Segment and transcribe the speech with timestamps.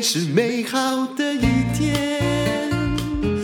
[0.00, 1.40] 是美好的一
[1.76, 2.22] 天。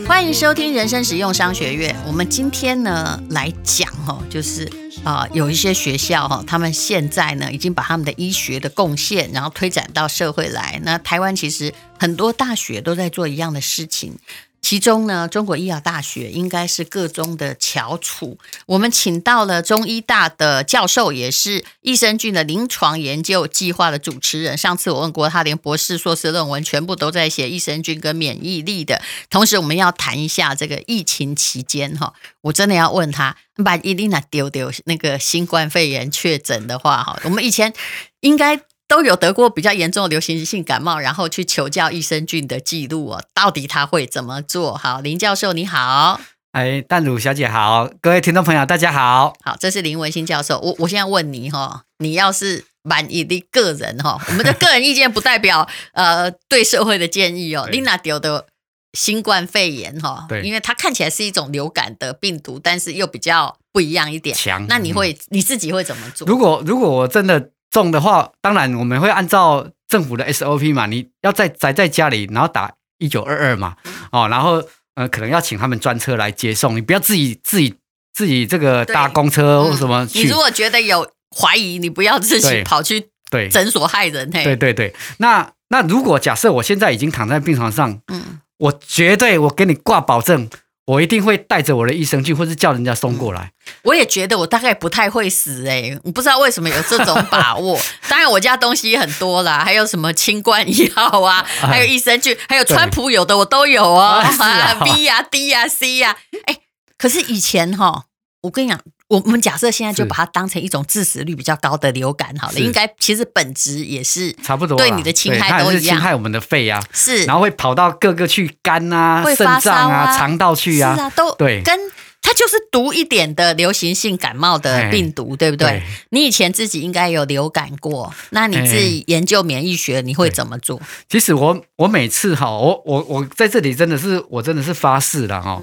[0.07, 1.95] 欢迎收听人生实用商学院。
[2.07, 4.71] 我们今天呢来讲哦，就是
[5.05, 10.81] 啊、有一些学校哈，他们现在呢已经把他们的医学的贡献，然后推展到社会来。
[10.85, 14.17] 那台湾其实很多大学都在做一样的事情。
[14.61, 18.39] 其中呢，中国医药大学应该是个中的翘楚。
[18.67, 24.59] 我们请到了中医大的教授，也是益生菌的临床研究计划的主持人。
[24.59, 29.01] 上次我问过他，连博士、硕士论文全部都在写益生菌跟免疫力的。
[29.31, 37.73] 同时，我们要谈一下这个疫情期间哈，我真的要问他，把伊丽娜丢丢那个新冠肺炎确诊的话哈，我们以前
[38.21, 38.61] 应该。
[38.89, 44.75] 都有得过比较严重的流行性感冒，然后去求教益生菌的记录哦，到底他会怎么做？
[44.75, 46.19] 好，林教授你好，
[46.53, 57.69] 哎，淡如小姐好，各位听众朋友大家好，好，这是林文新教授，我我现在问你哈，你要是满意的个人哈，我们的个人意见不代表 呃对社会的建议哦。
[57.71, 58.47] Lina 丢的
[58.95, 66.27] 新冠肺炎哈，对，因为它看起来是一种流感的病毒，但是又比较不一样一点，强，那你会、嗯、你自己会怎么做？
[66.27, 67.51] 如果如果我真的。
[67.71, 73.77] 重的话，当然我们会按照政府的 SOP 嘛，你要在宅在家里，然后打一九二二嘛，
[74.11, 74.63] 哦，然后
[74.95, 77.75] 呃，可能要请他们专车来接送，你不要自己自己
[78.13, 80.21] 自己这个搭公车或什么去。
[80.21, 84.31] 嗯、你如果觉得有怀疑，你不要自己跑去对诊所害人。
[84.33, 90.49] 嘿，对对对，那那如果假设我现在已经躺在病床上，嗯，我绝对我给你挂保证。
[90.89, 93.53] 我一定会带着我的益生菌，或是叫人家送过来。
[93.83, 97.79] 我也觉得我大概不太会死哎、欸，我不知道为什么有这种把握。
[98.09, 104.01] 当然我家东西很多啦，还有什么清冠一号啊， 还有益生菌，还有川普有的我都有哦。
[104.41, 106.17] 啊，B 呀、D 呀、C 呀，
[106.47, 106.57] 哎，
[106.97, 108.05] 可是以前哈，
[108.45, 108.81] 我跟你讲。
[109.09, 121.75] 我们假设现在就把它当成一种致死率比较高的流感好了，应该其实本质也是差不多，对你的侵害都一样，侵害我们的肺啊，是，然后会跑到各个去肝啊、肾脏啊、肠道去啊，是啊，都对，跟
[122.21, 125.69] 它就是毒一点的流行性感冒的病毒，对不对？
[125.69, 130.79] 对，你以前自己应该有流感过，那你自己研究免疫学，你会怎么做？
[131.09, 135.63] 其实我我每次哈，我我我在这里真的是我真的是发誓了哈，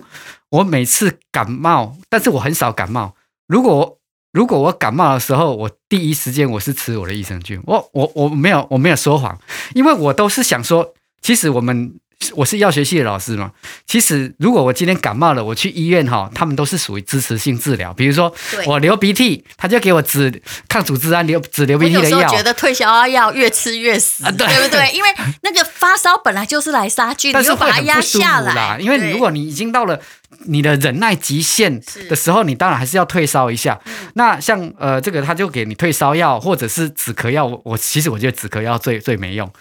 [0.50, 3.14] 我每次感冒，但是我很少感冒。
[3.48, 3.98] 如果
[4.32, 9.38] 如果我感冒的时候，我第一时间我是吃我的益生菌，我我我没有我没有说谎，
[9.74, 11.96] 因为我都是想说，其实我们。
[12.34, 13.52] 我是药学系的老师嘛，
[13.86, 17.94] 其实如果我今天感冒了，我去医院哈，他们都是属于支持性治疗。
[17.94, 18.34] 比如说
[18.66, 22.06] 我流鼻涕，他就给我止抗组织胺流止流鼻涕的药。
[22.06, 24.90] 我有时候觉得退烧药越吃越死，啊、对，对不对？
[24.94, 25.10] 因为
[25.44, 28.80] 那个发烧本来就是来杀菌，但是把它压下来。
[28.80, 30.00] 因为如果你已经到了
[30.46, 33.80] 你的忍耐极限的时候，你当然还是要退烧一下。
[34.16, 39.52] 那像呃这个他就给你退烧药或者是止咳药，我其实我觉得止咳药最最没用。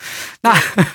[0.42, 0.52] 那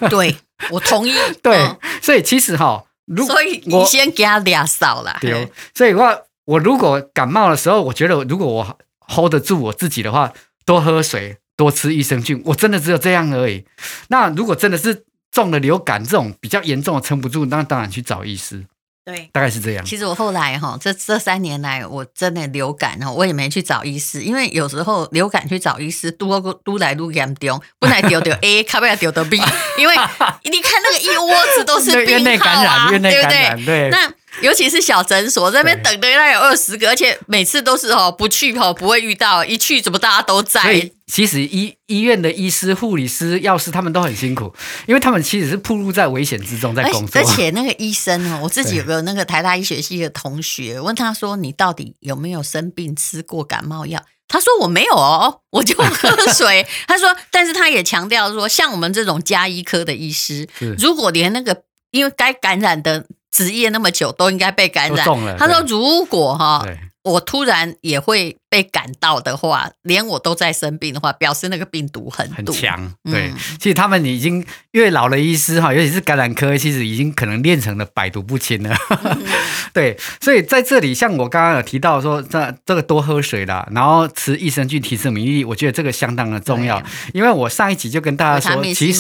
[0.09, 0.35] 对。
[0.71, 6.13] 我同意， 对，哦、所以其实哈，如果所以你先给他俩少了，对，所以话
[6.43, 10.33] 我如果感冒的时候，我觉得如果我 hold 得住我自己的话，
[10.65, 13.63] 多喝水，多吃益生菌，我真的只有这样而已。
[14.09, 18.65] 那如果真的是中了流感这种比较严重的撑不住，那当然去找医师。
[19.09, 19.83] 对，大概是这样。
[19.83, 29.37] 其实我后来哈，这这三年来，我真的流感哈，我也没去找医师，因为有时候流感去找医师，多多来都严重，不来丢丢 A，卡不来丢丢 B，
[29.77, 29.95] 因为
[30.49, 33.65] 你看那个一窝子都是病号啊，对不对？
[33.65, 34.11] 对，那。
[34.41, 40.91] 尤其是小诊所这边等的大概有二十个，而且每次都是哦，不去哦不会遇到，一去怎么大家都在？
[41.07, 44.53] 其实医医院的医师、护理师、药师他们都很辛苦，
[44.85, 47.19] 因为他们其实是暴露在危险之中在工作。
[47.19, 53.99] 而且那个医生哦，我自己有个那个台大医学系的同学，问他说：“你到底有没有生病吃过感冒药？”
[54.29, 56.67] 他说：“我没有哦，我就喝水。
[56.87, 60.47] ”他说：“但是他也强调说，像我们这种加医科的医师，
[60.77, 65.05] 如果连那个因为该感染的。”职业那么久都应该被感染。
[65.37, 66.65] 他说：“如果哈，
[67.03, 72.91] 我突然也会。”被感到的话，连我都在生病的话，表示那个病毒很很强。
[73.03, 78.75] 对，嗯、其实他们已经越老的医师哈，尤其是感染科，其实已经可能练成了百毒不侵了。
[79.03, 79.23] 嗯、
[79.71, 86.77] 对，所以在这里，像我刚刚有提到说，这这个多喝水啦，然后吃益生菌提升免疫力，我觉得这个相当的重要。
[86.77, 88.97] 啊、因为我上一集就跟大家说，其实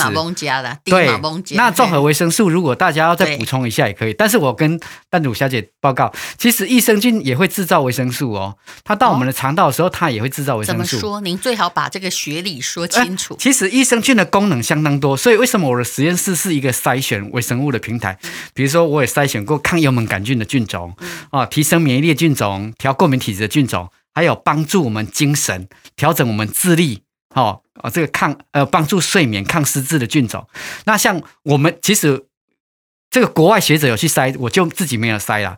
[0.83, 1.09] 对，
[1.55, 4.13] 那综合维生素，如果大家要再补充一下也可以。
[4.13, 4.79] 但是我跟
[5.09, 9.33] 丹主小姐报告，其实益生菌也会制造维生素哦，它到我们的。
[9.39, 10.83] 肠道的时候，它也会制造维生素。
[10.83, 11.21] 怎么说？
[11.21, 13.37] 您最好把这个学理说清楚。
[13.39, 18.19] 其实益生菌的功能相当多，所以为什么我的实验室是一个筛选微生物的平台？
[18.53, 20.93] 比如说，我也筛选过抗幽门杆菌的菌种，
[21.31, 27.03] 啊，提升免疫力的菌种，调过敏体质的菌种，还有帮助我们精神、调整我们智力，
[27.33, 30.45] 哦哦，这个抗呃帮助睡眠、抗失智的菌种。
[30.83, 32.25] 那像我们其实
[33.09, 35.57] 这个国外学者有去筛，我就自己没有筛啦。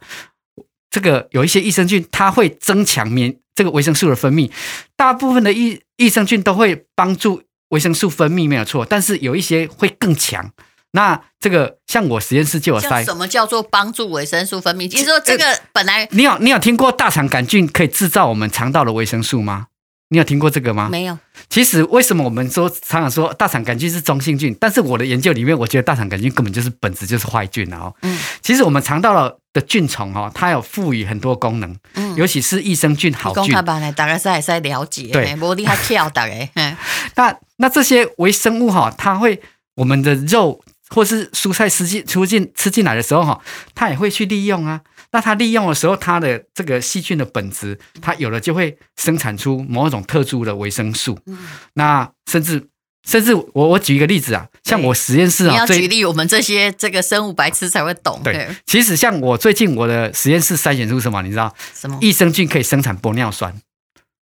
[0.91, 4.49] 这个有一些益生菌，它会增强免这个维生素的分泌。
[4.95, 10.51] 大部分的益益生菌都会帮助维生素分泌没有错，但是有一些会更强。
[10.93, 13.03] 那这个像我实验室就有塞。
[13.05, 14.89] 什么叫做帮助维生素分泌？
[14.89, 19.67] 其实说这个本来你有你有听过大肠杆菌可以制造我们肠道的维生素吗？
[20.11, 20.89] 你有听过这个吗？
[20.91, 21.17] 没有。
[21.49, 24.53] 其实为什么我们说常常说大肠杆菌是中性菌？
[24.59, 27.93] 但是我的研究里面，我觉得大肠杆菌根本就是本质就是坏菌哦。
[28.01, 28.19] 嗯。
[28.41, 31.73] 其实我们肠道的菌虫哦，它有赋予很多功能。
[31.93, 32.13] 嗯。
[32.17, 33.53] 尤其是益生菌好菌。
[33.53, 35.07] 大家在在了解。
[35.13, 35.37] 对。
[35.39, 36.51] 我厉害跳的哎。
[37.15, 39.41] 那那这些微生物哈，它会
[39.75, 40.61] 我们的肉
[40.93, 43.41] 或是蔬菜吃进出进吃进来的时候哈，
[43.73, 44.81] 它也会去利用啊。
[45.13, 51.19] 那它利用的时候，它的这个细菌的本质，它有了就会生产出某种特殊的维生素。
[51.25, 51.37] 嗯、
[51.73, 52.65] 那甚至
[53.05, 58.21] 甚至我我举一个例子啊，像我实验室啊，你要举例，我们这些这个生物白痴才会懂。
[58.23, 61.53] 对，其实像我最近我的实验室筛选出什么，你知道？
[61.73, 61.97] 什么？
[61.99, 63.53] 益生菌可以生产玻尿酸。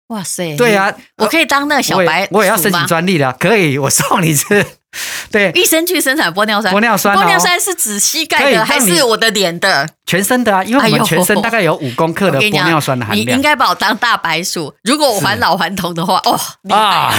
[0.08, 0.56] 哇塞！
[0.58, 4.66] 对啊，我可以当那个小白我，我也要申请专利的，可以，我送你这。
[5.32, 9.90] 对，益生菌生产玻尿酸，玻尿酸，玻尿酸是指膝盖的还是我的脸的？
[10.06, 13.28] 全身的啊，因为我们全身大概有五公克的玻尿酸的含量。
[13.28, 17.14] 你应该把我当大白鼠，如果我还老还童的话，哦， 啊，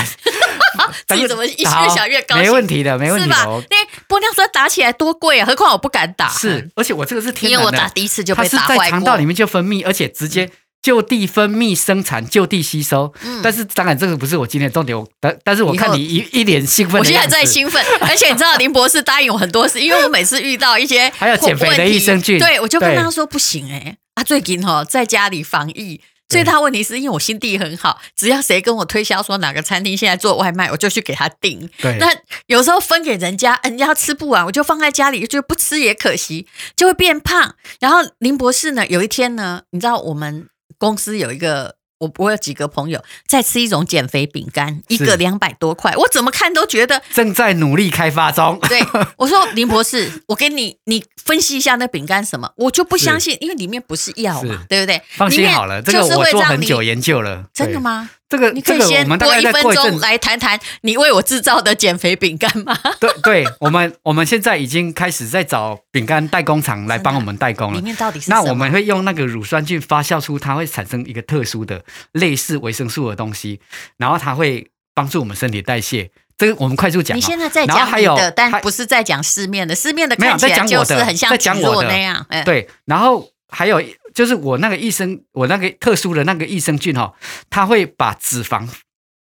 [1.09, 2.45] 自己怎么越想越高兴？
[2.45, 3.37] 没问题的，没问题的。
[3.37, 6.29] 因为玻尿酸打起来多贵啊，何况我不敢打。
[6.29, 8.77] 是，而且我这个是天然的，因为我打第一次就被打坏过。
[8.77, 10.49] 它是在肠道里面就分泌，而且直接。
[10.85, 13.11] 就地分泌生产，就地吸收。
[13.23, 14.97] 嗯，但是当然这个不是我今天的重点。
[14.97, 31.67] 我但但是我看你一一脸兴奋，我现在在兴奋，而且你知道林博士答应我很多事， 因为我每次遇到一些还有减肥的益生菌，对我就跟他说不行哎、欸，啊最近哦在家里防疫，最大问题是因为我心地很好，只要谁跟我推销说哪个餐厅现在做外卖，我就去给他订。
[31.81, 32.11] 对，那
[32.49, 36.47] 有时候分给人家，人家吃不完，我就放在家里，就不吃也可惜，
[36.77, 37.55] 就会变胖。
[37.81, 40.49] 然后林博士呢，有一天呢，你知道我们。
[40.79, 48.59] 公司有一个，我我有几个朋友在吃一种减肥饼干，一个两百多块，我怎么看都觉得正在努力开发中。
[48.69, 48.81] 对，
[49.17, 55.01] 我说林博士，我给你你分析一下那饼干什么，我就不相信，因为里面不是药嘛，对不对？
[55.17, 58.11] 放心好了，这个我做很久研究了，真的吗？
[58.27, 62.77] 这个你可以先播一分钟来谈谈你为我制造的减肥饼干吗？
[62.99, 67.79] 对对， 我们我们现在已经开始在找饼干代工厂来帮我们代工了。
[67.79, 73.61] 里面到底是那我们会用那个乳酸菌发酵出它会产生一个特殊的类似维生素的东西，
[73.99, 76.11] 然后它会帮助我们身体代谢。
[76.37, 77.17] 这个我们快速讲。
[77.17, 82.27] 你现在在讲你的，但不是在讲市面的，市面的看起来就是很像讲我的那样。
[82.45, 83.81] 对，然后还有。
[84.15, 87.13] 就是我那个益生，我那个特殊的那个益生菌哈，
[87.51, 88.69] 它会把脂肪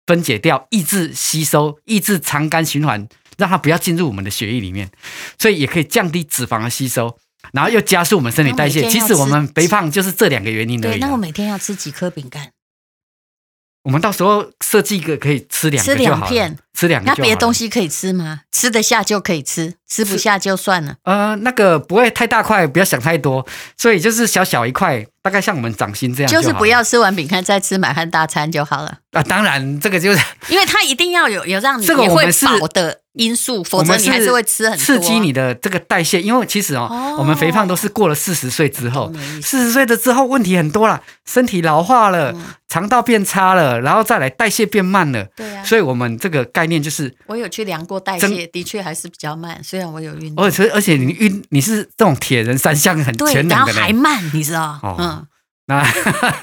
[0.06, 3.08] 分解掉，抑制吸收，抑制肠肝循环，
[3.38, 4.90] 让它不要进入我们的血液里面，
[5.38, 7.16] 所以也可以降低脂肪的吸收，
[7.52, 8.90] 然后又加速我们身体代谢。
[8.90, 10.98] 其实我们肥胖就是这两个原因而已。
[10.98, 12.50] 对，那我每天要吃几颗饼干？
[13.84, 17.08] 我们到时候设计一个可以吃两个吃两片，吃两个。
[17.08, 18.40] 那别的东西可以吃吗？
[18.50, 20.96] 吃得下就可以吃，吃不下就算了。
[21.04, 23.46] 呃，那个不会太大块，不要想太多，
[23.76, 26.40] 所以就是小小一块，大概像我们掌心这样就。
[26.40, 28.98] 就是不要吃完饼干再吃满汉大餐就好了。
[29.12, 32.26] 啊，当然这个就是， 因为它一定要有有让你也会
[32.60, 34.84] 饱的因素，否则你还是会吃很多。
[34.84, 45.26] 刺激你的这个代谢，因为其实哦，哦我们肥胖都是过了四十岁之后，四十岁的之后问题很多了，身体老化了，嗯、肠道变差了，然后再来代谢变慢了。
[45.36, 49.60] 对啊，所以我们这个概念就是，我有去量过代谢，的确还是比较慢。
[49.64, 54.78] 虽然我有运动，而且而且你运你是这种铁人三项很全能的，还慢，你知道？
[54.82, 55.26] 哦、嗯。
[55.66, 55.84] 那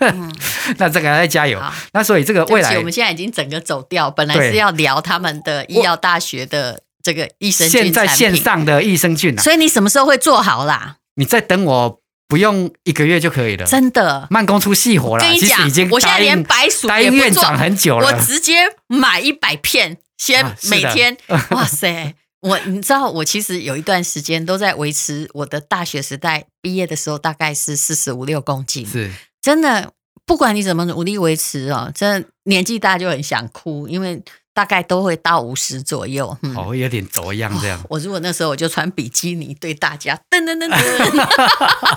[0.77, 1.61] 那这个还在加油。
[1.93, 9.37] 那所以这个未来，我们现在已经整个走掉，本来是要聊他们的医药大学的这个益生菌，现在线上的益生菌。
[9.37, 10.97] 所以你什么时候会做好啦？
[11.15, 11.99] 你再等我，
[12.29, 13.65] 不用一个月就可以了。
[13.65, 15.23] 真的，慢工出细活了。
[15.23, 15.59] 跟你讲，
[15.91, 21.17] 我现在连白薯也不做很久了，我直接买一百片，先每天。
[21.49, 22.13] 哇塞！
[22.41, 28.85] 我你知道，我其实有一段时间都在维持我的大学时代毕业的时候，大概是四十五六公斤。
[28.85, 29.11] 是，
[29.41, 29.93] 真的，
[30.27, 34.21] 不管你怎么努力维持哦，真的年纪大就很想哭，因为。
[34.59, 37.79] 大概都会到五十左右，嗯、哦，有点走样这样。
[37.79, 41.27] 哦、我如果那时候我就穿比基尼对大家噔噔噔噔，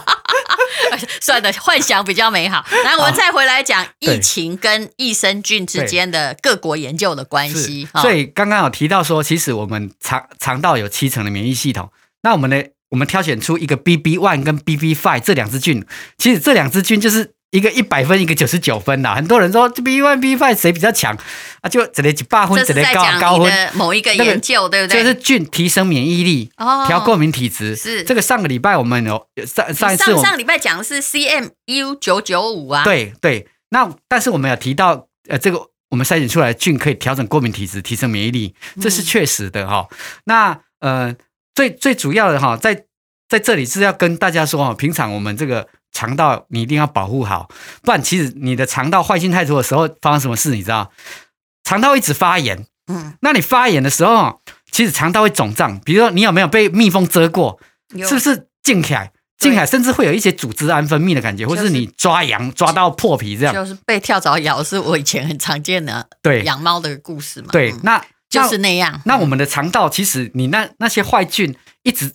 [1.21, 2.64] 算了，幻想比较美好。
[2.85, 7.88] 来，我们再回来讲疫情跟益生菌之间的各国研究的关系。
[7.97, 11.90] 所以刚刚有提到说，其实我们肠肠道有七层的免疫系统，
[12.23, 15.85] 那我们呢，我们挑选出一个 BB one 跟 BB five 这两支菌，
[16.16, 19.14] 其实这两支菌就是一个一百分，一个九十九分呐。
[19.14, 21.14] 很多人说这 B one B five 谁比较强
[21.61, 21.68] 啊？
[21.68, 23.71] 就只能几百分，只能高高分。
[23.75, 25.02] 某一个研究、那个、对不对？
[25.02, 27.76] 就是菌提升免疫力，哦、调过敏体质。
[27.76, 32.85] 是这个上个礼拜我们有上上一次上上礼拜讲的是 CMU 九九五啊。
[32.85, 39.97] 对对，那但是我们有提到呃，这个我们筛选出来的菌可以调整过敏体质，提升免疫力，这是确实的哈、哦嗯。
[40.25, 41.14] 那呃，
[41.54, 42.85] 最最主要的哈，在
[43.28, 45.68] 在这里是要跟大家说哈，平常我们这个。
[45.92, 47.49] 肠道你一定要保护好，
[47.82, 50.90] 不然其实你的肠道坏菌太多的时候，发生什么事你知道？
[51.64, 55.78] 肠道一直发炎，嗯，那你发炎的时候，其实肠道会肿胀。
[55.80, 57.61] 比如说你有没有被蜜蜂蛰过？
[58.08, 59.12] 是不是静起来？
[59.38, 63.54] 静起来，甚至会有一些组织胺分泌的感觉，或是你抓羊抓到破皮这样。
[63.54, 67.49] 就是被跳蚤咬，是我以前很常见的对养猫的故事嘛。
[67.52, 69.00] 对，那就是那样。
[69.04, 72.14] 那我们的肠道其实你那那些坏菌一直，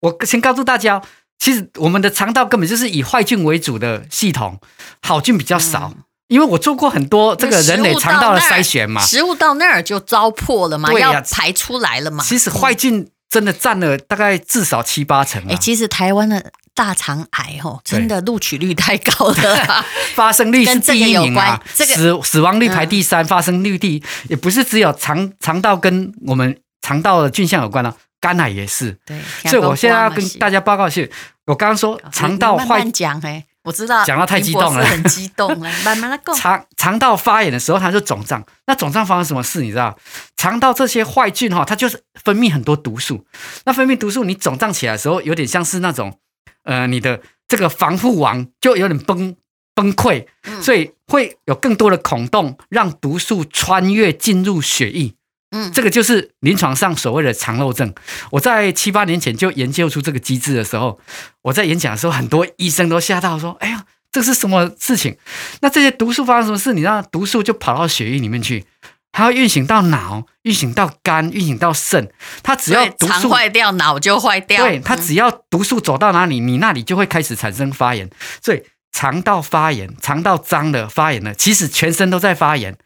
[0.00, 1.02] 我先告诉大家。
[1.38, 4.60] 其实我们的肠道根本就是以坏菌为主的系统，
[5.02, 5.92] 好菌比较少。
[5.96, 12.24] 嗯、因为我做过很多这个人类肠道的筛选嘛，食物到那儿就糟粕了嘛，要排出来了嘛。
[12.24, 15.42] 其实坏菌真的占了大概至少七八成。
[15.48, 27.94] 哎，其实台湾的大肠癌哦，真的录取率太高了， 发生率是第一名啊，这个死死亡率排第三，嗯、发生率第一，也不是只有肠肠道跟我们肠道的菌相有关啊。
[28.20, 31.08] 肝癌也是，对，所以我现在要跟大家报告是，
[31.46, 36.34] 我刚刚说肠道坏，讲哎，我知道，讲到太激动了，很激动了， 慢慢来讲。
[36.34, 39.62] 肠肠道发炎的时候，它就肿胀，那肿胀发生什么事？
[39.62, 39.96] 你知道，
[40.36, 43.24] 肠道这些坏菌哈，它就是分泌很多毒素，
[43.66, 46.18] 那分泌毒素，你肿胀起来的时候，有点像是那种，
[46.64, 49.36] 呃，你的这个防护网就有点崩
[49.76, 50.26] 崩溃，
[50.60, 55.14] 所以会有更多的孔洞，让毒素穿越进入血液。
[55.50, 57.94] 嗯，这个就是临床上所谓的肠漏症。
[58.32, 61.00] 我在七八年前就研究出这个机制的时候，
[61.42, 65.16] 我在演讲的时候，很多医生都吓到说：“哎呀，这是什么事情？”
[65.62, 66.74] 那这些毒素发生什么事？
[66.74, 68.66] 你让毒素就跑到血液里面去，
[69.10, 72.10] 它会运行到脑，运行到肝，运行到肾。
[72.42, 74.66] 它只要毒素坏掉，脑就坏掉。
[74.66, 78.10] 对，它只要毒素走到哪里，你那里就会开始产生发炎。
[78.42, 78.62] 所以
[78.92, 82.76] 肠道发炎，肠道脏了，发炎了，其实全身都在发炎。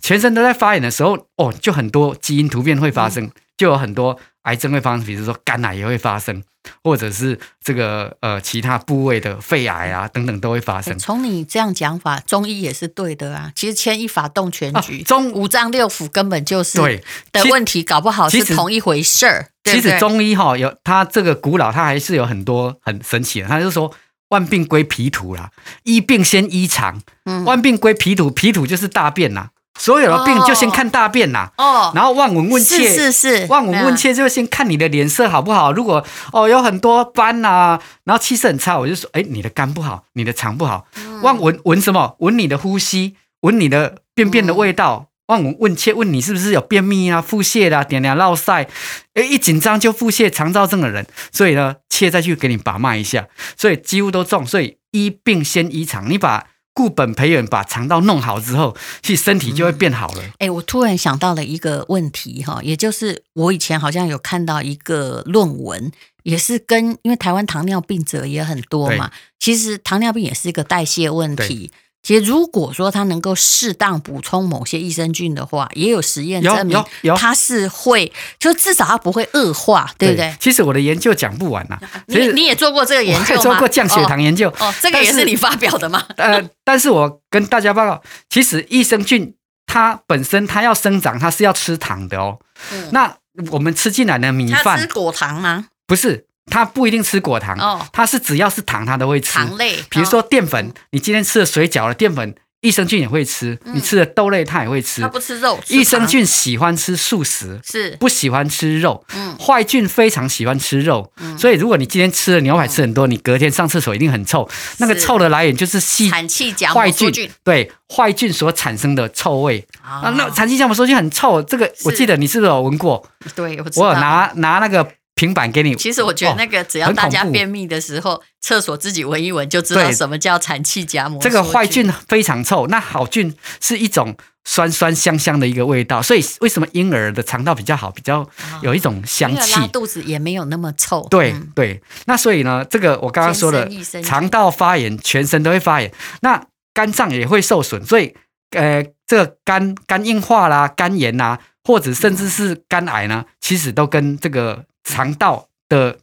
[0.00, 6.42] 全身都在发炎的时候，哦，就很多基因突变会发生，就有很多癌症会发生，比如说肝癌也会发生，
[6.84, 10.96] 或者是这个呃其他部位的肺癌啊等等都会发生。
[10.98, 13.52] 从你这样讲法，中医也是对的啊。
[13.54, 17.02] 其实牵一发动全局，啊、中五脏六腑根本就是对
[17.32, 19.48] 的问题，搞不好是同一回事儿。
[19.64, 23.48] 其实中医哈有它这个古老，它还是有很多很神奇的。
[23.48, 23.92] 它就是说
[24.28, 25.50] 万病归脾土啦，
[25.82, 27.02] 医病先医肠。
[27.24, 29.48] 嗯，万病归脾土，脾土就是大便呐。
[29.78, 35.72] 所有的病就先看大便呐，哦，然后望闻问切，是是是，望闻问切就先看你的脸色好不好。
[35.72, 40.86] 如果哦有很多斑呐、啊，然后气色很差，我就说，哎，你的肝不好，你的肠不好。
[41.22, 42.16] 望闻闻什么？
[42.20, 45.08] 闻你的呼吸，闻你的便便的味道。
[45.26, 48.68] 望闻问切，问你是不是有便秘啊、腹泻啦、点点、落晒。
[49.14, 53.26] 哎，一紧张就腹泻、肠燥症的人，所以呢，切再去给你把脉一下。
[53.56, 56.46] 所以几乎都中，所以医病先医肠，你把。
[56.76, 60.22] 固本培元，把肠道弄好之后，其实身体就会变好了。
[60.38, 65.90] 哎、我突然想到了一个问题哈，也就是我以前好像有看到一个论文，
[66.22, 71.70] 也是跟因为台湾糖尿病者也很多嘛，其实糖尿病也是一个代谢问题。
[72.06, 76.80] 其实，如果说他能够适当补充某些益生菌的话，也有实验证明，
[77.16, 80.32] 它是会，就至少它不会恶化，对不对？
[80.38, 81.82] 其实我的研究讲不完呐、啊。
[82.06, 83.42] 你你也做过这个研究吗？
[83.42, 84.48] 做过降血糖研究。
[84.50, 86.06] 哦，哦，这个也是你发表的吗？
[86.16, 89.34] 呃，但是我跟大家报告，其实益生菌
[89.66, 92.38] 它本身它要生长，它是要吃糖的哦。
[92.70, 93.16] 嗯、那
[93.50, 95.66] 我们吃进来的米饭，它吃果糖吗？
[95.88, 96.25] 不是。
[96.46, 99.34] 它不一定吃果糖，哦，它是只要是糖，它都会吃。
[99.34, 103.58] 糖类，比如说淀粉，你今天吃了水饺的淀粉，益生菌也会吃。
[103.64, 105.02] 你吃的豆类，它也会吃。
[105.02, 105.60] 它不吃肉。
[105.68, 109.04] 益生菌喜欢吃素食，是不喜欢吃肉。
[109.14, 114.48] 嗯，坏菌非常喜欢吃肉，所以如果你今天吃了牛排吃很多，你隔天上厕所一定很臭。
[114.78, 120.08] 那个臭的来源就是细产气荚膜梭菌，对坏菌所产生的臭味啊。
[120.16, 123.04] 那产气荚膜梭菌很臭，这个我记得你是不是有闻过？
[123.34, 124.88] 对，我有拿拿那个。
[125.16, 125.74] 平板给你。
[125.74, 131.20] 其实我觉得那个只要大家便秘的时候，厕所自己闻一闻就知道什么叫产气荚膜。
[131.20, 136.02] 这个坏菌非常臭，那好菌是一种酸酸香香的一个味道。
[136.02, 138.28] 所以为什么婴儿的肠道比较好，比较
[138.60, 139.58] 有一种香气？
[139.58, 141.06] 拉肚子也没有那么臭。
[141.10, 143.66] 对对，那所以呢，这个我刚刚说的
[144.04, 146.44] 肠道发炎，全身都会发炎，那
[146.74, 147.82] 肝脏也会受损。
[147.82, 148.14] 所以
[148.50, 154.66] 呃，这个肝肝硬化啦、肝炎呐，或者甚至是肝癌呢，其实都跟这个。
[154.86, 155.98] 肠道的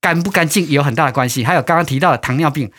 [0.00, 1.44] 干不干净有很大的关系。
[1.44, 2.70] 还有刚刚提到的糖尿病，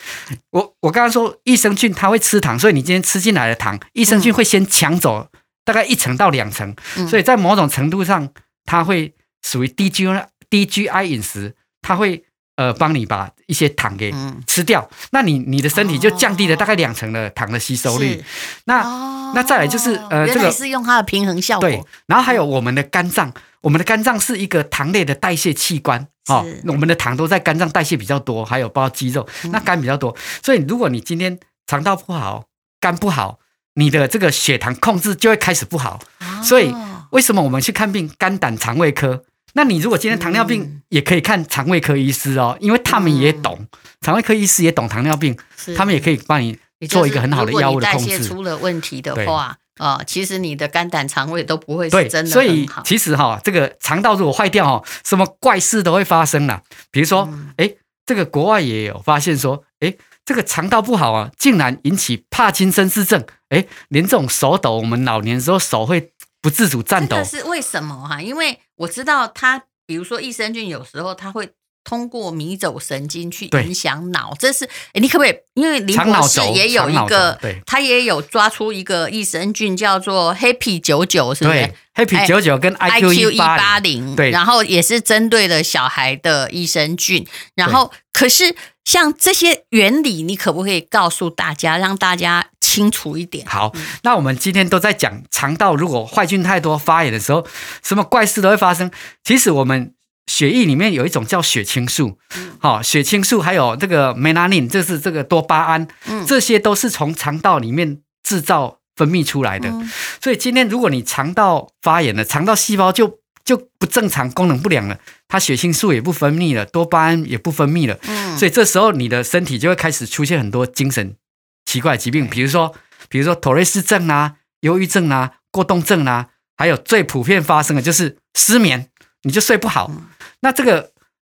[0.51, 5.27] 我我刚刚说益生菌它会吃糖，所以你今天吃进来的糖，益生菌会先抢走
[5.65, 6.75] 大概一层到两层，
[7.10, 8.29] 所以在某种程度上，
[8.65, 12.24] 它会属于低 G I 低 GI 饮食，它会。
[12.62, 14.13] 呃，帮你把一些糖给
[14.46, 18.13] 吃掉，嗯、那你你的身体就降低了大概两成的糖的吸收率。
[18.13, 18.24] 哦、
[18.65, 21.68] 那、哦、那再来就是呃，这个是用它的平衡效果。
[21.68, 32.44] 对，然后还有我们的肝脏，我们的肝脏是一个糖类的代谢器官哦，我们的糖都在肝脏代谢比较多，还有包括肌肉，那肝比较多，所以如果你今天肠道不好，
[32.80, 33.39] 肝不好，
[33.74, 36.00] 你的这个血糖控制就会开始不好。
[36.20, 36.72] 哦、所以
[37.10, 39.24] 为什么我们去看病，肝胆肠胃科？
[39.53, 43.67] 那你如果今天糖尿病，也可以看肠胃科医师哦，因为他们也懂，
[44.00, 45.38] 肠胃科医师也懂糖尿病，
[45.75, 48.10] 他们也可以帮你做一个很好的药物的控制。
[48.10, 52.31] 代谢出了问题的话，啊，其实你的肝胆肠胃都不会是真的。
[52.31, 56.62] 所以其实哈，这个肠道如果坏掉哦，什么怪事都会发生啦。
[56.89, 57.27] 比如说，
[57.58, 57.70] 哎，
[58.05, 59.93] 这个国外也有发现说，哎，
[60.24, 66.12] 这个肠道不好啊，竟然引起帕金森氏症，哎，连这种手抖，我们老年的时候手会。
[66.43, 68.20] 不自主颤抖，这是为什么哈？
[68.20, 71.50] 因为我知道它，比如说益生菌，有时候它会
[71.84, 74.36] 通过迷走神经去影响脑。
[74.40, 75.36] 这是哎，你可不可以？
[75.56, 87.28] 因为林博士也有一个，他也有抓出一个益生菌叫做 Happy 九九，是不是？Happy 九九跟 IQ 一八零，对，然后也是针对了小孩的益生菌。
[87.56, 92.48] 然后，可是像这些原理，你可不可以告诉大家，让大家？
[92.72, 93.46] 清楚一点。
[93.46, 93.74] 好，
[94.04, 97.46] 那我们今天都在讲肠道，如果坏菌太多发炎的时候，
[97.84, 98.90] 什么怪事都会发生。
[99.25, 99.94] 其实我们
[100.28, 102.18] 血液里面有一种叫血清素，
[102.60, 109.68] 好、嗯，血清素还有这个 melanin，这是这个多巴胺，嗯，这些都是从肠道里面制造分泌出来的。
[109.68, 114.98] 嗯、所以今天如果你肠道发炎了，肠道细胞就就不正常，功能不良了，
[115.28, 121.16] 它血清素也不分泌了，多巴胺也不分泌了，嗯，所以这时候你的身体就会开始出现很多精神。
[121.65, 122.75] 奇怪疾病，比如说，
[123.08, 126.27] 比如说妥瑞氏症啊、忧郁症啊、过动症啊，
[126.58, 128.89] 还有最普遍发生的就是失眠，
[129.24, 129.89] 你就睡不好。
[129.89, 130.06] 嗯、
[130.41, 130.91] 那这个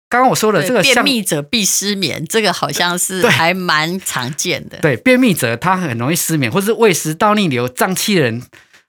[0.09, 4.77] 刚刚我说的这个便秘者必失眠，这个好像是还蛮常见的。
[4.79, 8.43] 对，便秘者他很容易失眠，或是胃食道逆流、胀气的人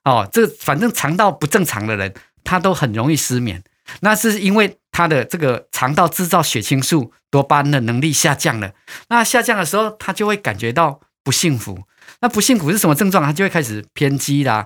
[0.05, 2.13] 哦，这反正肠道不正常的人，
[2.45, 3.63] 他都很容易失眠。
[4.01, 8.73] 那是因为他的这个肠道制造血清素、多巴胺的能力下降了。
[9.09, 11.01] 那下降的时候，他就会感觉到。
[11.27, 11.77] 不幸福，
[12.21, 13.25] 那不幸福是什么症状？
[13.25, 14.65] 他就会开始偏激啦，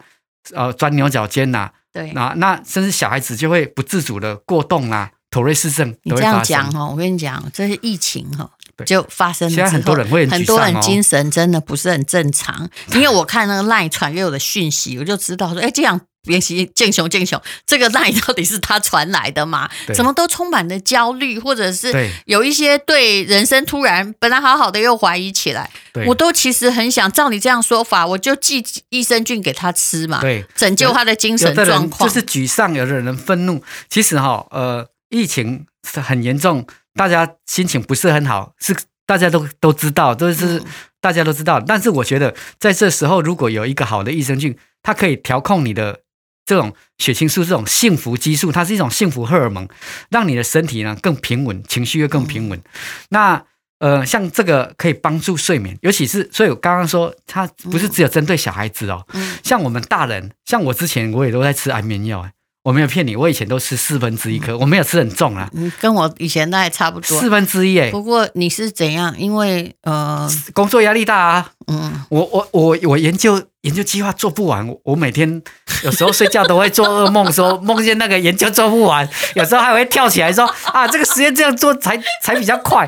[0.55, 1.71] 呃，钻牛角尖呐。
[1.91, 5.97] 对，那那甚至小孩子就会不自主的过动啊，妥瑞氏症。
[6.03, 8.51] 你这样讲哈，我跟你讲，这是疫情哈，
[8.85, 9.55] 就发生了。
[9.55, 15.99] 现在很多人会很多人精神真的不是很正常，因为我看那个 LINE 传给我的讯息，我就知道说，哎，这样。
[16.25, 19.71] 练习健雄健雄，这个 赖到底是他传来的吗？
[19.95, 25.71] 怎么都充满了焦虑，或者是有一些对人生突然本来好好的又怀疑起来。
[26.07, 32.09] 我都其实很想照你这样说法，我就寄益生菌给他吃嘛，对，拯救他的精神状况。
[32.09, 33.65] 就是沮丧，有的人愤怒。
[33.89, 40.63] 其实哈，呃，疫情是很严重，大家心情不是很好，是大家都都知道，都是
[41.01, 41.59] 大家都知道。
[41.59, 46.01] 但是我觉得在这时候，如果有一个好的益生菌，它可以调控你的。
[46.45, 49.69] 这种血清素，这种幸福激素，它是一种幸福荷尔蒙，
[50.11, 52.59] 让你的身体呢更平稳，情绪又更平稳。
[52.59, 52.65] 嗯、
[53.11, 53.45] 那
[53.79, 62.29] 呃，像这个可以帮助睡眠，尤其是所以我刚刚说，它不是只有针对小孩子哦，嗯、像我们大人，像我之前我也都在吃安眠药。
[62.63, 65.49] 我没有骗你，我以前都吃四分之一颗，我没有吃很重啊。
[65.55, 67.19] 嗯，跟我以前那还差不多。
[67.19, 67.91] 四分之一哎。
[67.91, 69.15] 不过你是怎样？
[69.19, 71.53] 因为呃，工作压力大啊。
[71.69, 72.05] 嗯。
[72.11, 75.43] 我我我我研究研究计划做不完，我每天
[75.85, 82.87] 有时候睡觉都会做噩梦，说 梦见那个研究做不完，有时候还会跳起来说啊，这个实验这样做才才比较快。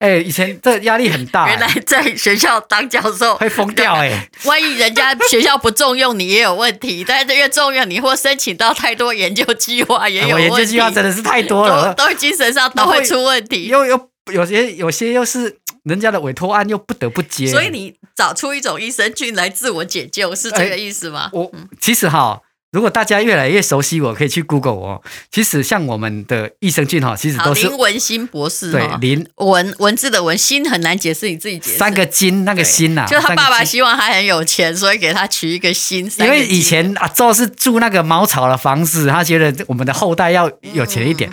[0.00, 1.46] 哎，以前这压力很大。
[1.46, 4.28] 原来在学校当教授会疯掉哎！
[4.46, 10.42] 万一人家学校不重用你也有问题，但是越重用你或申请到太多研究计划也有问题。
[10.48, 13.66] 研究计划真的是太多了，都精神上 都会出问题。
[13.66, 17.46] 又又有些有些又是人家的委托案，又不得不接。
[17.46, 21.28] 所以你找出一种益生菌来自我解救，是这个意思吗？
[21.34, 22.40] 我其实哈。
[22.72, 25.02] 如果大家越来越熟悉我，可以去 Google 哦。
[25.30, 28.70] 其实像我们的益生菌哈，其实都是林文新博士。
[28.70, 31.78] 对，林文文字的文心很难解释，你自己解释。
[31.78, 36.08] 三个金那个心呐，就他爸爸希望他很有钱，所以给他取一个心。
[36.18, 41.28] 因为以前阿祖是住那个茅草的房子，他觉得我们的后代要有钱一点。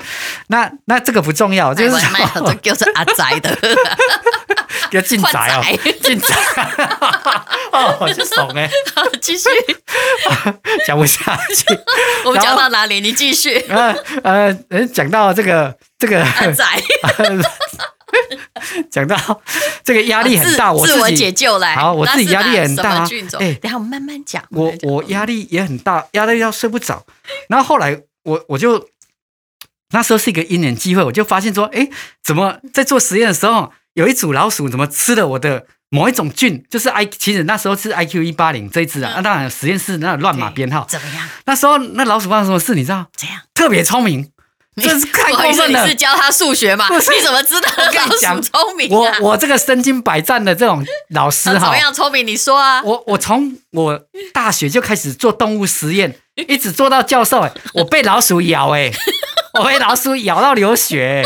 [0.48, 1.92] 那那这个不重要，就是
[2.64, 3.56] 叫做阿宅的。
[4.92, 5.62] 要进宅哦，
[6.02, 6.36] 进宅
[7.72, 8.70] 哦，我就怂 哎，
[9.22, 9.50] 继续
[10.86, 11.66] 讲不下去。
[12.26, 13.02] 我们讲到哪里？
[13.02, 13.58] 你继续。
[13.70, 13.96] 呃
[14.70, 16.82] 呃，讲到这个这个宅。
[18.90, 19.42] 讲到
[19.84, 21.76] 这个压力很大，我自我解救来。
[21.76, 23.06] 好，我自己压力也很大。
[23.40, 24.44] 哎，等下我慢慢讲。
[24.52, 27.06] 我我压力也很大，压力要睡不着。
[27.50, 28.90] 然后后来我我就
[29.92, 31.88] 那时候是一个因缘机会，我就发现说，哎，
[32.24, 36.64] 怎么在做实验的时候，有一组老鼠怎么吃了我的某一种菌？
[36.70, 39.14] 就是 I，其实那时候是 IQ 一八零这一只啊。
[39.16, 40.86] 那当然实验室那乱码编号。
[40.88, 41.28] 怎么样？
[41.48, 42.76] 那时候那老鼠发生什么事？
[42.76, 43.08] 你知道？
[43.16, 43.42] 怎样？
[43.56, 44.30] 特别聪明。
[44.82, 45.84] 这是太过分了！
[45.84, 46.88] 你是教他数学嘛？
[46.90, 48.90] 你怎么知道老鼠聪明？
[48.90, 52.26] 我我这个身经百战的这种老师哈，怎么样聪明？
[52.26, 52.82] 你说啊！
[52.84, 54.00] 我我从我
[54.34, 56.16] 大学就开始做动物实验，
[56.48, 58.92] 一直做到教授哎，我被老鼠咬哎，
[59.60, 61.24] 我被老鼠咬到流血，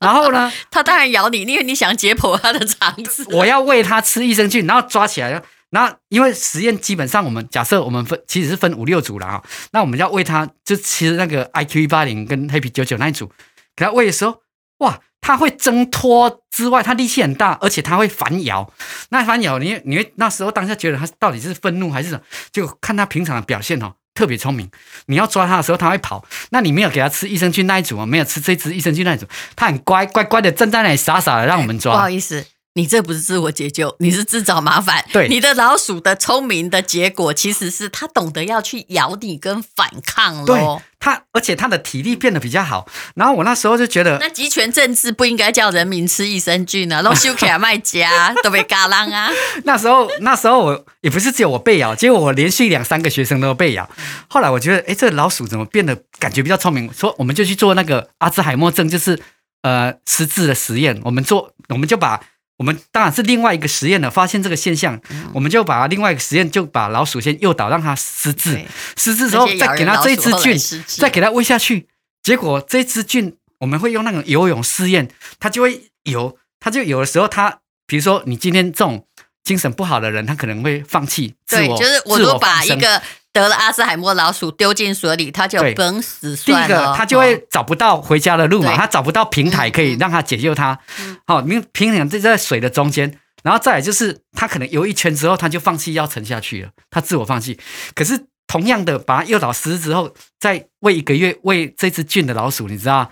[0.00, 3.26] 然后呢，他当然咬你，因为你想解剖他的肠子。
[3.30, 5.42] 我要喂他吃益生菌，然后抓起来。
[5.70, 13.30] 那因为实验基本上我们假设我们分其实是分五六组了啊，那我们要喂它就吃那个 IQ 一八零跟 Happy 九九那一组，
[13.74, 14.42] 给它喂的时候，
[14.78, 18.72] 哇，它会挣脱之外，它力气很大，而且它会反咬。
[19.10, 22.22] 那反咬你你会那时候当下觉得它到底是愤怒还是什么？
[22.52, 24.70] 就看它平常的表现哦，特别聪明。
[25.06, 26.24] 你要抓它的时候，它会跑。
[26.50, 29.26] 那你没有给它吃益生菌那一组啊，没有吃这支益生菌那一组，
[29.56, 31.92] 它很乖乖乖的站在那里傻傻的让我们抓。
[31.92, 32.46] 不好意思。
[32.76, 35.02] 你这不是自我解救，你是自找麻烦。
[35.10, 40.44] 对，你的老鼠的聪明的结果，其实是它懂得要去咬你跟反抗了。
[40.44, 40.60] 对，
[41.00, 42.86] 它而且它的体力变得比较好。
[43.14, 49.30] 然后我那时候就觉得，那集权政治不应该叫人民吃益生菌啊，都修起来卖家 都被嘎啷啊。
[49.64, 53.88] 那时候那时候我也不是只有我被咬，结果我连续两三个学生都被咬。
[54.28, 56.92] 后来我觉得，哎，这老鼠怎么变得感觉比较聪明？
[56.92, 59.18] 说我们就去做那个阿兹海默症，就是
[59.62, 61.00] 呃失智的实验。
[61.04, 62.20] 我们做，我们就把。
[62.58, 68.64] 我们当然是另外一个实验了，发现这个现象，嗯、我们就把另外一个实验，就把老鼠先诱导让它失智，
[68.96, 71.86] 失智之后再给它这一支菌，再给它喂下去，
[72.22, 79.06] 结果这支菌我们会用那种游泳试验，它就会游，它就有的时候它，比如说你今天这种
[79.44, 83.02] 精神不好的人，他可能会放弃自我，对，就是我都把一个。
[83.40, 86.66] 得了阿兹海默老鼠丢进水里，它就崩死算了。
[86.66, 90.78] 第一个，它就会找不到回家的路嘛，它找不到平台可以让它解救它。
[91.26, 97.58] 好，明平衡就在水的中间，然后再来就是它可能游一圈之后，它就放弃要沉下去了，它自我放弃。
[97.94, 103.10] 可是同样的，把它诱导失之后，再喂一个月喂这只俊的老鼠，你知道，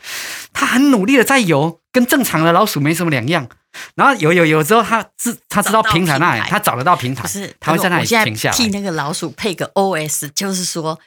[0.53, 3.49] 它很努力的在游，跟正常的老鼠没什么两样。
[3.97, 8.57] 然后有有有之后，他知他知道平台那里，他找得到平台，是他会在那里停下来。
[8.57, 10.99] 替那个老鼠配个 OS，就是说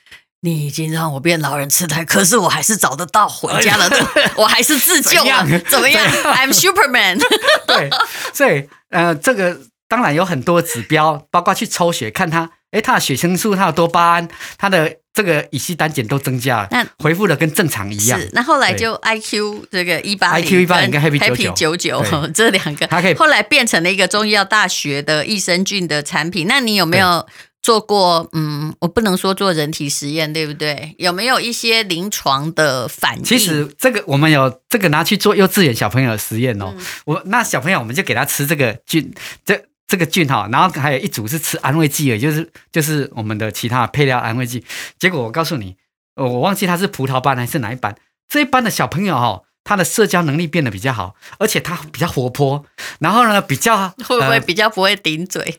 [0.42, 4.06] 你已经让我变老人痴呆，可是我还是找得到回家的路，
[4.38, 6.06] 我还是自救了，怎么样？
[6.24, 7.20] I'm Superman。
[7.68, 7.90] 对，
[8.34, 14.98] 所以呃，这个当然有很多指标，包括去抽血看他，诶，他的血清素，他的多巴胺，他的。
[15.18, 18.20] 这个乙烯胆碱都增加了，那回复的跟正常一样。
[18.20, 26.46] 是，那后来就 I Q 这个一八零，I Q 一八零跟 Happy 九九 这两个，它可以后来变成了一个中医药大学的益生菌的产品。
[26.48, 27.26] 那你有没有
[27.64, 28.30] 做过？
[28.34, 30.94] 嗯，我不能说做人体实验，对不对？
[31.00, 33.24] 有没有一些临床的反应？
[33.24, 36.72] 其实这个我们有这个拿去做幼稚园小朋友的实验哦。
[36.78, 39.12] 嗯、我那小朋友我们就给他吃这个菌，
[39.44, 39.60] 这。
[39.88, 44.64] 这个菌哈，然后还有一组是吃安慰剂的，就是就是我们的其他配料安慰剂。
[45.00, 45.78] 结果我告诉你，
[46.16, 47.96] 我忘记他是葡萄班还是哪一班。
[48.28, 52.66] 这一班的小朋友哈，他的社交能力变得比较好，而且他比较活泼。
[53.00, 55.58] 然后呢，比较会不会比较不会顶嘴？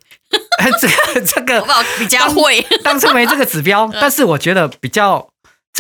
[0.59, 1.65] 呃、 这个 这个
[1.99, 2.61] 比较会。
[2.85, 5.31] 当初没这个指标， 但是我觉得比较。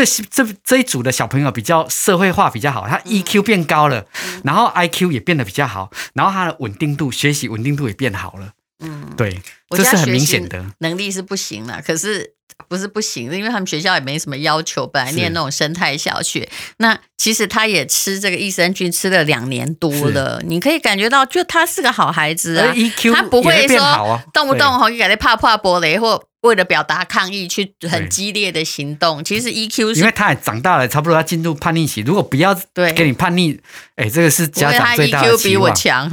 [0.04, 8.52] 这这这一组的小朋友比较社会化比较好，他 EQ 变高了，嗯、然后 IQ 也变得比较好，然后他的稳定度、学习稳定度也变好了。
[8.78, 10.64] 嗯，对，这是很明显的。
[10.78, 12.34] 能力是不行了，可是
[12.68, 16.48] 不是不行，因为他们学校也没什么要求，本来念那种生态小学。
[16.78, 26.22] 那其实他也吃这个益生菌吃了两年多了，你可以感觉到，就他是个好孩子啊，EQ 他不会说动不动哈，你给他怕怕玻璃或。
[26.42, 29.24] 为了表达抗议，去很激烈的行动。
[29.24, 32.00] 其实 EQ 是，因为他也长大了，差不多要进入叛逆期。
[32.02, 33.60] 如果不要对给你叛逆，
[33.96, 35.36] 哎，这个是家长最大的。
[35.36, 36.08] EQ 比我强，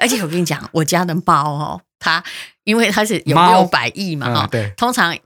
[0.00, 2.22] 而且我跟你讲，我家的猫哦，它
[2.64, 5.16] 因为它是有六百亿嘛，哈，对，通常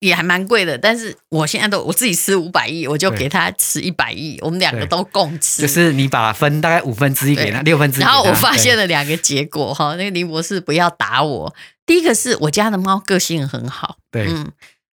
[0.00, 0.76] 也还蛮贵的。
[0.78, 5.62] 但是我现在都我自己吃五百亿，我就给它吃一百亿，我们两个都共吃。
[5.62, 8.02] 就是你把分大概五分之一给他，六分之一。
[8.02, 11.54] 然后我发现了两个结果哈，那个林博士不要打我。
[11.84, 14.52] 第一个是我家的猫个性很好，对，嗯。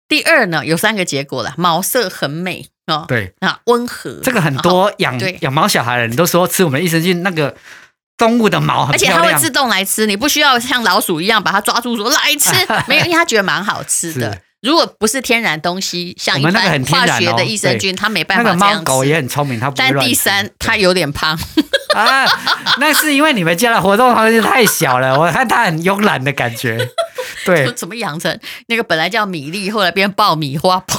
[0.08, 4.20] 第二呢，有三个结果了，毛色很美哦，对，啊，温和。
[4.22, 7.54] 这个很多养养猫小孩的人都说吃我们的益生菌，那个
[8.18, 12.52] 动物的毛很而且漂，它会自动来吃，你不需要像老鼠一样把它抓住说来吃，
[12.86, 14.40] 没有，因为它觉得蛮好吃的是。
[14.60, 18.90] 如果不是天然东西，像一我们那个般很天然哦化学的益生菌，对它没办那个法这样吃。
[18.90, 21.38] 猫狗也很聪明，它不会但乱吃第三，它有点胖，
[21.94, 22.26] 啊，
[22.80, 26.76] 那是因为你们家的活动空间太小了，我看它很慵懒的感觉。
[27.46, 30.82] 对，怎么养成那个本来叫米粒，后来变爆米花？
[30.88, 30.98] 砰！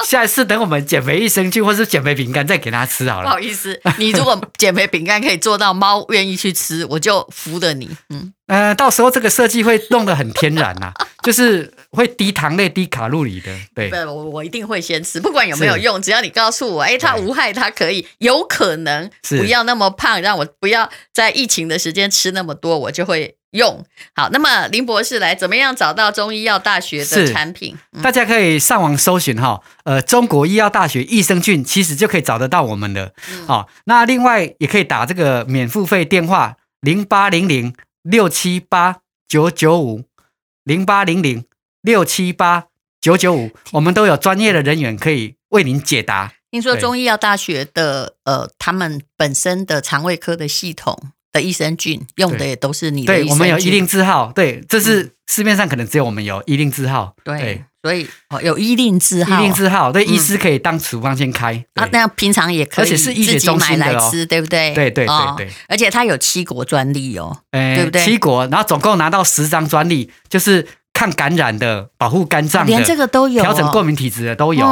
[0.06, 3.24] 下一次等我们减肥益生菌或是减肥饼干再给它吃好了。
[3.24, 7.88] 不好意思，你如果减肥饼干可以做到猫愿意去吃，我就服了你。
[8.10, 13.54] 嗯，呃，到时候这个设计会弄得很天然呐、啊， 就是会低糖类、低卡路里的。
[13.74, 23.37] 对，不，我我一定会先吃，不管有没有用，只要你告诉我，哎，它无害，它可以，有可能不要那么胖，让我不要在疫情的时间吃那么多，我就会。
[23.52, 23.82] 用
[24.14, 27.74] 好，那么林博士来怎么样找到中医药大学的产品？
[27.92, 33.14] 嗯、大家可以上网搜寻哈，呃，中国医药大学益生菌，其实就可以找得到我们的。
[33.46, 40.04] 好、嗯，那另外也可以打这个免付费电话零八零零六七八九九五
[40.64, 41.46] 零八零零
[41.80, 42.66] 六七八
[43.00, 46.34] 九九五， 我们都有专业的人员可以为您解答。
[46.50, 51.12] 听说中医药大学的呃，他们本身的肠胃科的系统。
[51.32, 64.74] 的益生菌用的也都是你的，对，我们有一定字号，对，这是市面上可能只有我们有一定字号，对，对所以哦有一定字号，一定字号，对，医师可以当处方先开啊，那平常也可以，而且是医学中心的哦，对不对？
[64.74, 68.04] 对对对对，而且它有七国专利哦，哎，对不对？
[68.04, 74.66] 七国，然后总共拿到十张专利，就是抗感染的、保护肝脏的，连这个都有，调整过敏体质的都有，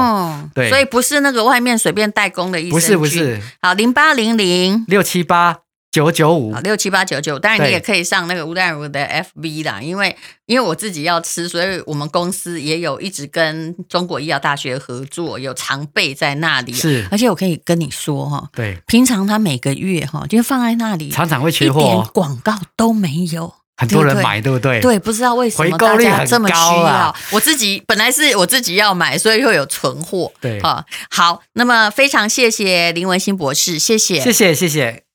[0.55, 5.59] 对，所以不是那个外面随便代工的益生菌，不是不是，好，零八零零六七八。
[5.97, 9.03] 九九五六七八九九，当然你也可以上那个吴淡如的
[9.35, 16.75] FB 啦，因为因为我自己要吃，所以我们公司也有一直跟中国医药大学合作，有常备在那里。
[16.75, 24.79] 是，而且我可以跟你说哈，对，平常他每个月哈就放在那里，常常会缺货，一点广告都没有，很多人买，对不对？
[24.81, 27.17] 对，不知道为什么大家这么需要。
[27.31, 30.31] 我自己本来是我自己要买，所以会有存货。
[30.43, 30.61] 对，
[31.11, 35.06] 好，那么非常谢谢林文新博士，谢谢，谢谢，谢谢。